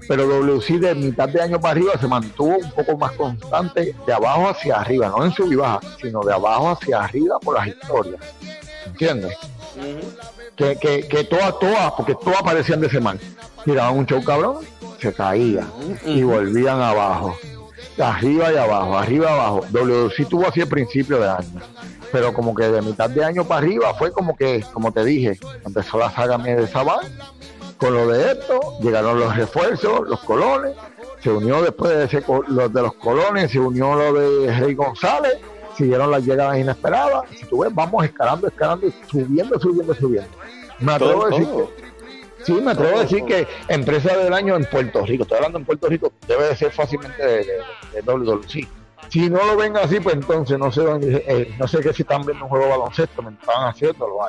[0.08, 4.14] pero WC de mitad de año para arriba se mantuvo un poco más constante de
[4.14, 7.68] abajo hacia arriba, no en sub y baja, sino de abajo hacia arriba por las
[7.68, 8.22] historias.
[8.86, 9.36] ¿Entiendes?
[10.56, 13.20] que, que, que todas, todas, porque todas parecían de semana.
[13.64, 14.58] Tiraban un show cabrón,
[15.00, 15.68] se caía
[16.06, 17.36] y volvían abajo.
[17.98, 19.62] Arriba y abajo, arriba y abajo.
[19.72, 21.62] WC tuvo así el principio de año.
[22.12, 25.40] Pero como que de mitad de año para arriba fue como que, como te dije,
[25.66, 27.06] empezó la saga de Sabán.
[27.78, 30.76] Con lo de esto, llegaron los refuerzos, los colones.
[31.22, 35.38] Se unió después de ese, los de los colones, se unió lo de Rey González
[35.76, 37.24] siguieron las llegadas inesperadas.
[37.38, 40.30] Si tú ves, vamos escalando, escalando, subiendo, subiendo, subiendo.
[40.80, 41.86] Me atrevo a decir que.
[42.46, 45.66] Sí, me atrevo a decir que empresa del año en Puerto Rico, estoy hablando en
[45.66, 47.46] Puerto Rico, debe de ser fácilmente de,
[47.94, 48.68] de, WWE.
[49.10, 52.26] Si no lo ven así, pues entonces no sé eh, no sé qué si están
[52.26, 54.20] viendo un juego de baloncesto, me estaban haciendo lo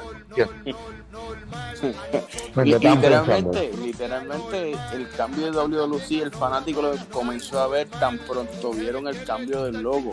[2.64, 9.09] literalmente, literalmente el cambio de WWC, el fanático lo comenzó a ver tan pronto vieron
[9.09, 10.11] el cambio del logo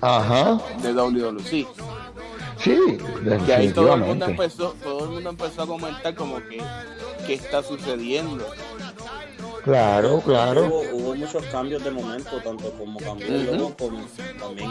[0.00, 0.58] Ajá.
[0.82, 1.66] de WWC.
[2.58, 2.98] Sí,
[3.46, 6.62] que ahí todo el mundo empezó, todo el mundo empezó a comentar como que
[7.26, 8.46] qué está sucediendo.
[9.64, 10.66] Claro, claro.
[10.66, 14.04] Hubo, muchos cambios de momento, tanto como cambió como
[14.40, 14.70] también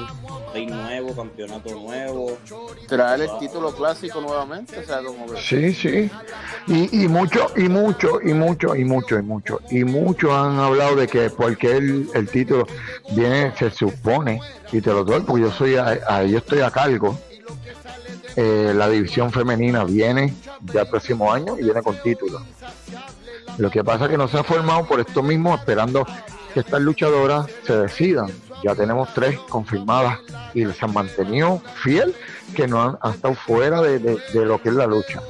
[0.53, 2.37] rey nuevo, campeonato nuevo.
[2.87, 6.11] Traer el título clásico nuevamente, o sea, como Sí, sí.
[6.67, 9.61] Y, y mucho, y mucho, y mucho, y mucho, y mucho.
[9.69, 12.67] Y muchos han hablado de que porque el, el título
[13.11, 14.41] viene, se supone,
[14.73, 17.17] y te lo doy porque yo soy, yo estoy a cargo
[18.35, 20.33] eh, la división femenina viene
[20.73, 22.41] ya el próximo año y viene con título.
[23.57, 26.05] Lo que pasa es que no se ha formado por esto mismo, esperando
[26.53, 28.29] que estas luchadoras se decidan.
[28.63, 30.19] Ya tenemos tres confirmadas
[30.53, 32.15] y se han mantenido fiel
[32.55, 35.21] que no han, estado fuera de, lo que es la lucha.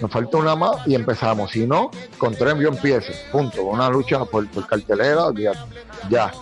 [0.00, 1.52] Nos falta una más y empezamos.
[1.52, 3.14] Si no, con tres yo empiece.
[3.32, 3.62] Punto.
[3.62, 5.24] Una lucha por, por cartelera,
[6.10, 6.32] ya.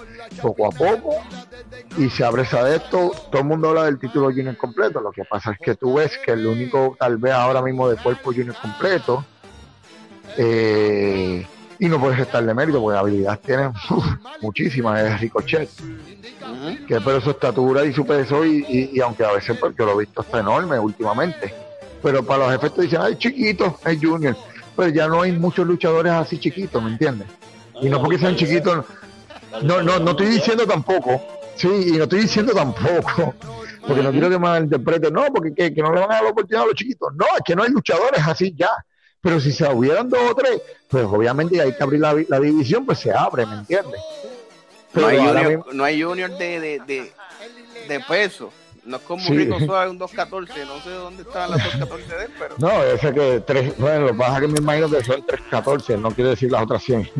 [0.40, 1.16] Poco a poco
[1.97, 5.25] y se abre de esto, todo el mundo habla del título junior completo, lo que
[5.25, 8.57] pasa es que tú ves que el único tal vez ahora mismo de cuerpo junior
[8.61, 9.25] completo,
[10.37, 11.47] eh,
[11.79, 13.70] y no puedes estar de mérito porque habilidad tiene
[14.42, 15.68] muchísimas, es Ricochet,
[16.88, 20.23] que pero su estatura y su peso, y, aunque a veces porque lo he visto
[20.23, 21.55] está enorme últimamente,
[22.03, 24.37] pero para los efectos dicen, ay chiquito, es junior,
[24.77, 27.29] pero ya no hay muchos luchadores así chiquitos, ¿me entiendes?
[27.81, 28.85] Y no porque sean chiquitos,
[29.62, 31.20] no, no, no estoy diciendo tampoco
[31.56, 33.34] Sí, y no estoy diciendo tampoco,
[33.86, 36.30] porque no quiero que me interpreten, no, porque que, no le van a dar la
[36.30, 37.14] oportunidad a los chiquitos.
[37.14, 38.70] No, es que no hay luchadores así ya.
[39.20, 42.84] Pero si se hubieran dos o tres, pues obviamente hay que abrir la, la división,
[42.84, 44.00] pues se abre, ¿me entiendes?
[44.92, 47.12] no, hay junior, no hay junior de, de, de,
[47.88, 48.52] de peso.
[48.87, 49.35] No es como sí.
[49.35, 52.55] Rico Suave, un 214, no sé dónde estaban las 214 de él, pero...
[52.59, 56.11] No, ese que tres, bueno, lo que pasa que me imagino que son 314, no
[56.11, 57.11] quiere decir las otras 100.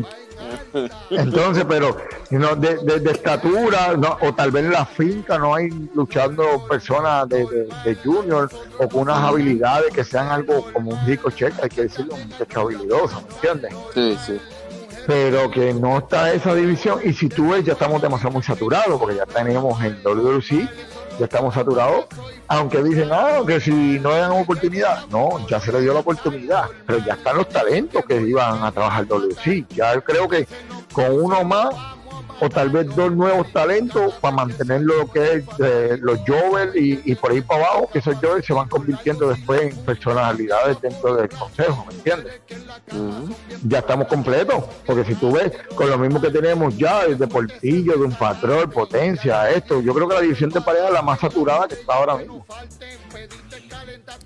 [1.09, 1.97] Entonces, pero
[2.29, 7.27] no, de, de, estatura, no, o tal vez en la finca no hay luchando personas
[7.29, 7.45] de,
[7.83, 11.83] de, junior o con unas habilidades que sean algo como un rico cheque, hay que
[11.83, 13.73] decirlo, un habilidoso, ¿me entiendes?
[13.93, 14.41] Sí, sí.
[15.07, 18.99] Pero que no está esa división, y si tú ves, ya estamos demasiado muy saturados,
[18.99, 20.67] porque ya tenemos en WWC
[21.19, 22.05] ya estamos saturados,
[22.47, 26.65] aunque dicen, ah, que si no dan oportunidad, no, ya se le dio la oportunidad,
[26.85, 30.47] pero ya están los talentos que iban a trabajar WC, ya creo que
[30.91, 31.69] con uno más
[32.39, 37.15] o tal vez dos nuevos talentos para mantener lo que es eh, los Jovel y,
[37.15, 41.29] por ahí para abajo, que esos Jovel se van convirtiendo después en personalidades dentro del
[41.29, 42.41] consejo, ¿me entiendes?
[43.63, 47.93] Ya estamos completos, porque si tú ves, con lo mismo que tenemos ya, desde Portillo,
[47.93, 51.19] de un patrón, potencia, esto, yo creo que la división de pareja es la más
[51.19, 52.45] saturada que está ahora mismo.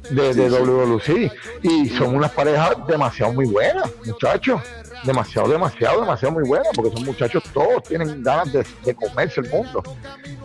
[0.10, 1.32] De, de.
[1.62, 4.62] Y son unas parejas demasiado muy buenas, muchachos
[5.04, 9.84] demasiado, demasiado, demasiado muy buena, porque son muchachos todos tienen ganas de, comerse el mundo.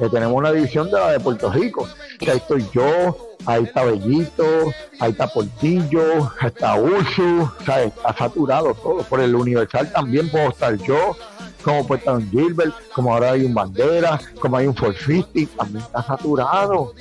[0.01, 1.89] Eh, tenemos una división de la de Puerto Rico,
[2.19, 8.17] que ahí estoy yo, ahí está Bellito, ahí está Portillo, está Ursu, o sea, está
[8.17, 9.03] saturado todo.
[9.03, 11.17] Por el Universal también puedo estar yo,
[11.63, 15.85] como puede estar un Gilbert, como ahora hay un Bandera, como hay un 450, también
[15.85, 16.95] está saturado.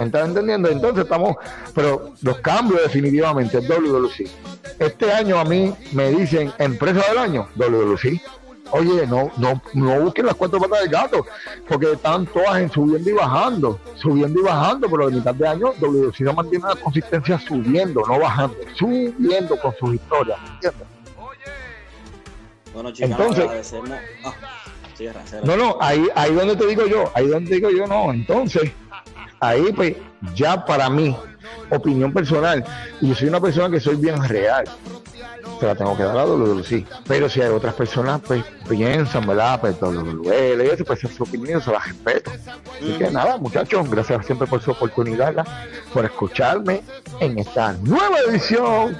[0.00, 0.70] ¿Estás entendiendo?
[0.70, 1.36] Entonces estamos,
[1.74, 4.30] pero los cambios definitivamente, WWC.
[4.78, 8.20] Este año a mí me dicen empresa del año, WWC.
[8.72, 11.26] Oye, no, no, no busquen las cuatro patas del gato,
[11.68, 15.72] porque están todas en subiendo y bajando, subiendo y bajando, pero de mitad de año
[15.80, 20.86] WWC no mantiene la consistencia subiendo, no bajando, subiendo con sus historias, ¿entiendes?
[22.72, 23.90] Bueno, chicos, Entonces, agradecemos.
[24.24, 24.34] Ah,
[25.44, 28.12] No, no, ahí, ahí donde te digo yo, ahí donde digo yo, no.
[28.12, 28.70] Entonces,
[29.40, 29.96] ahí pues
[30.34, 31.16] ya para mí,
[31.70, 32.64] opinión personal,
[33.00, 34.64] y yo soy una persona que soy bien real,
[35.58, 39.60] se la tengo que dar a sí Pero si hay otras personas, pues piensan, ¿verdad?
[39.60, 42.30] Pues WWE, y eso, pues es su opinión, se la respeto.
[42.76, 45.34] Así que nada, muchachos, gracias siempre por su oportunidad,
[45.92, 46.82] por escucharme
[47.20, 48.98] en esta nueva edición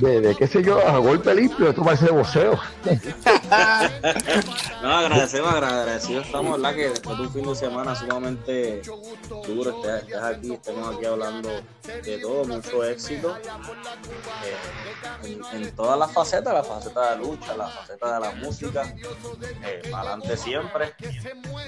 [0.00, 2.58] de, qué sé yo, a golpe limpio, esto parece de voceo.
[4.82, 6.74] no, agradecemos, agradecidos estamos, ¿verdad?
[6.76, 8.82] Que después de un fin de semana sumamente
[9.46, 11.48] duro, estés, aquí, estemos aquí hablando
[12.04, 13.36] de todo, mucho éxito
[15.24, 18.94] eh, en, todas las facetas, la faceta de lucha, la faceta de la música,
[19.64, 20.94] eh, para adelante siempre.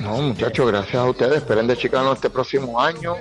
[0.00, 3.16] No, muchachos, gracias a ustedes, esperen de Chicano este próximo año,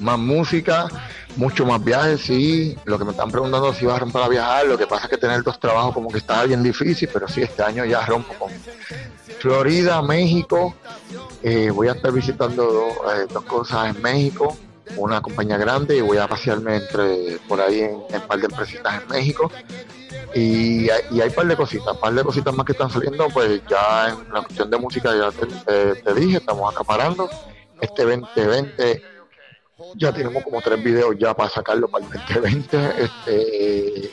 [0.00, 0.88] más música
[1.36, 2.76] mucho más viajes, sí.
[2.84, 5.10] Lo que me están preguntando si va a romper a viajar, lo que pasa es
[5.10, 8.34] que tener dos trabajos como que está bien difícil, pero sí, este año ya rompo
[8.34, 8.50] con
[9.40, 10.74] Florida, México.
[11.42, 14.56] Eh, voy a estar visitando eh, dos cosas en México,
[14.96, 19.02] una compañía grande y voy a pasearme entre por ahí en, un par de empresitas
[19.02, 19.50] en México.
[20.34, 24.08] Y, hay un par de cositas, par de cositas más que están saliendo, pues ya
[24.08, 27.28] en la cuestión de música ya te, te dije, estamos acaparando.
[27.80, 29.02] Este 2020
[29.96, 33.04] ya tenemos como tres videos ya para sacarlo para el 2020.
[33.04, 34.10] Este,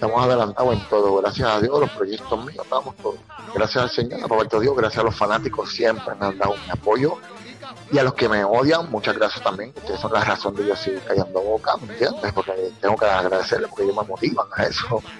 [0.00, 3.20] estamos adelantados en todo, gracias a Dios, los proyectos míos, estamos todos.
[3.54, 7.18] Gracias al Señor, Roberto Dios, gracias a los fanáticos, siempre me han dado mi apoyo.
[7.92, 9.74] Y a los que me odian, muchas gracias también.
[9.76, 12.32] Ustedes son la razón de yo seguir callando boca, ¿me entiendes?
[12.32, 15.02] Porque tengo que agradecerles porque ellos me motivan a eso.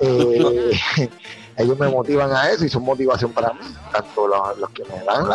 [0.00, 0.78] Eh,
[1.56, 5.26] ellos me motivan a eso y son motivación para mí, tanto los, que me dan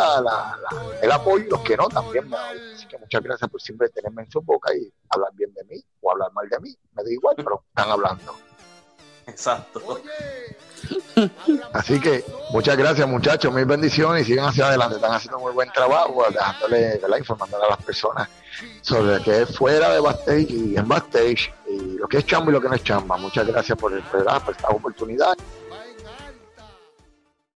[1.02, 2.36] el apoyo y los que no también me
[2.74, 5.84] Así que muchas gracias por siempre tenerme en su boca y hablar bien de mí
[6.00, 8.34] o hablar mal de mí, me da igual, pero están hablando.
[9.26, 10.02] Exacto.
[11.72, 15.70] Así que muchas gracias muchachos, mil bendiciones y sigan hacia adelante, están haciendo muy buen
[15.72, 18.28] trabajo, dejándole, informándole a las personas
[18.82, 22.50] sobre lo que es fuera de backstage y en backstage y lo que es chamba
[22.50, 23.16] y lo que no es chamba.
[23.16, 25.34] Muchas gracias por, por esta oportunidad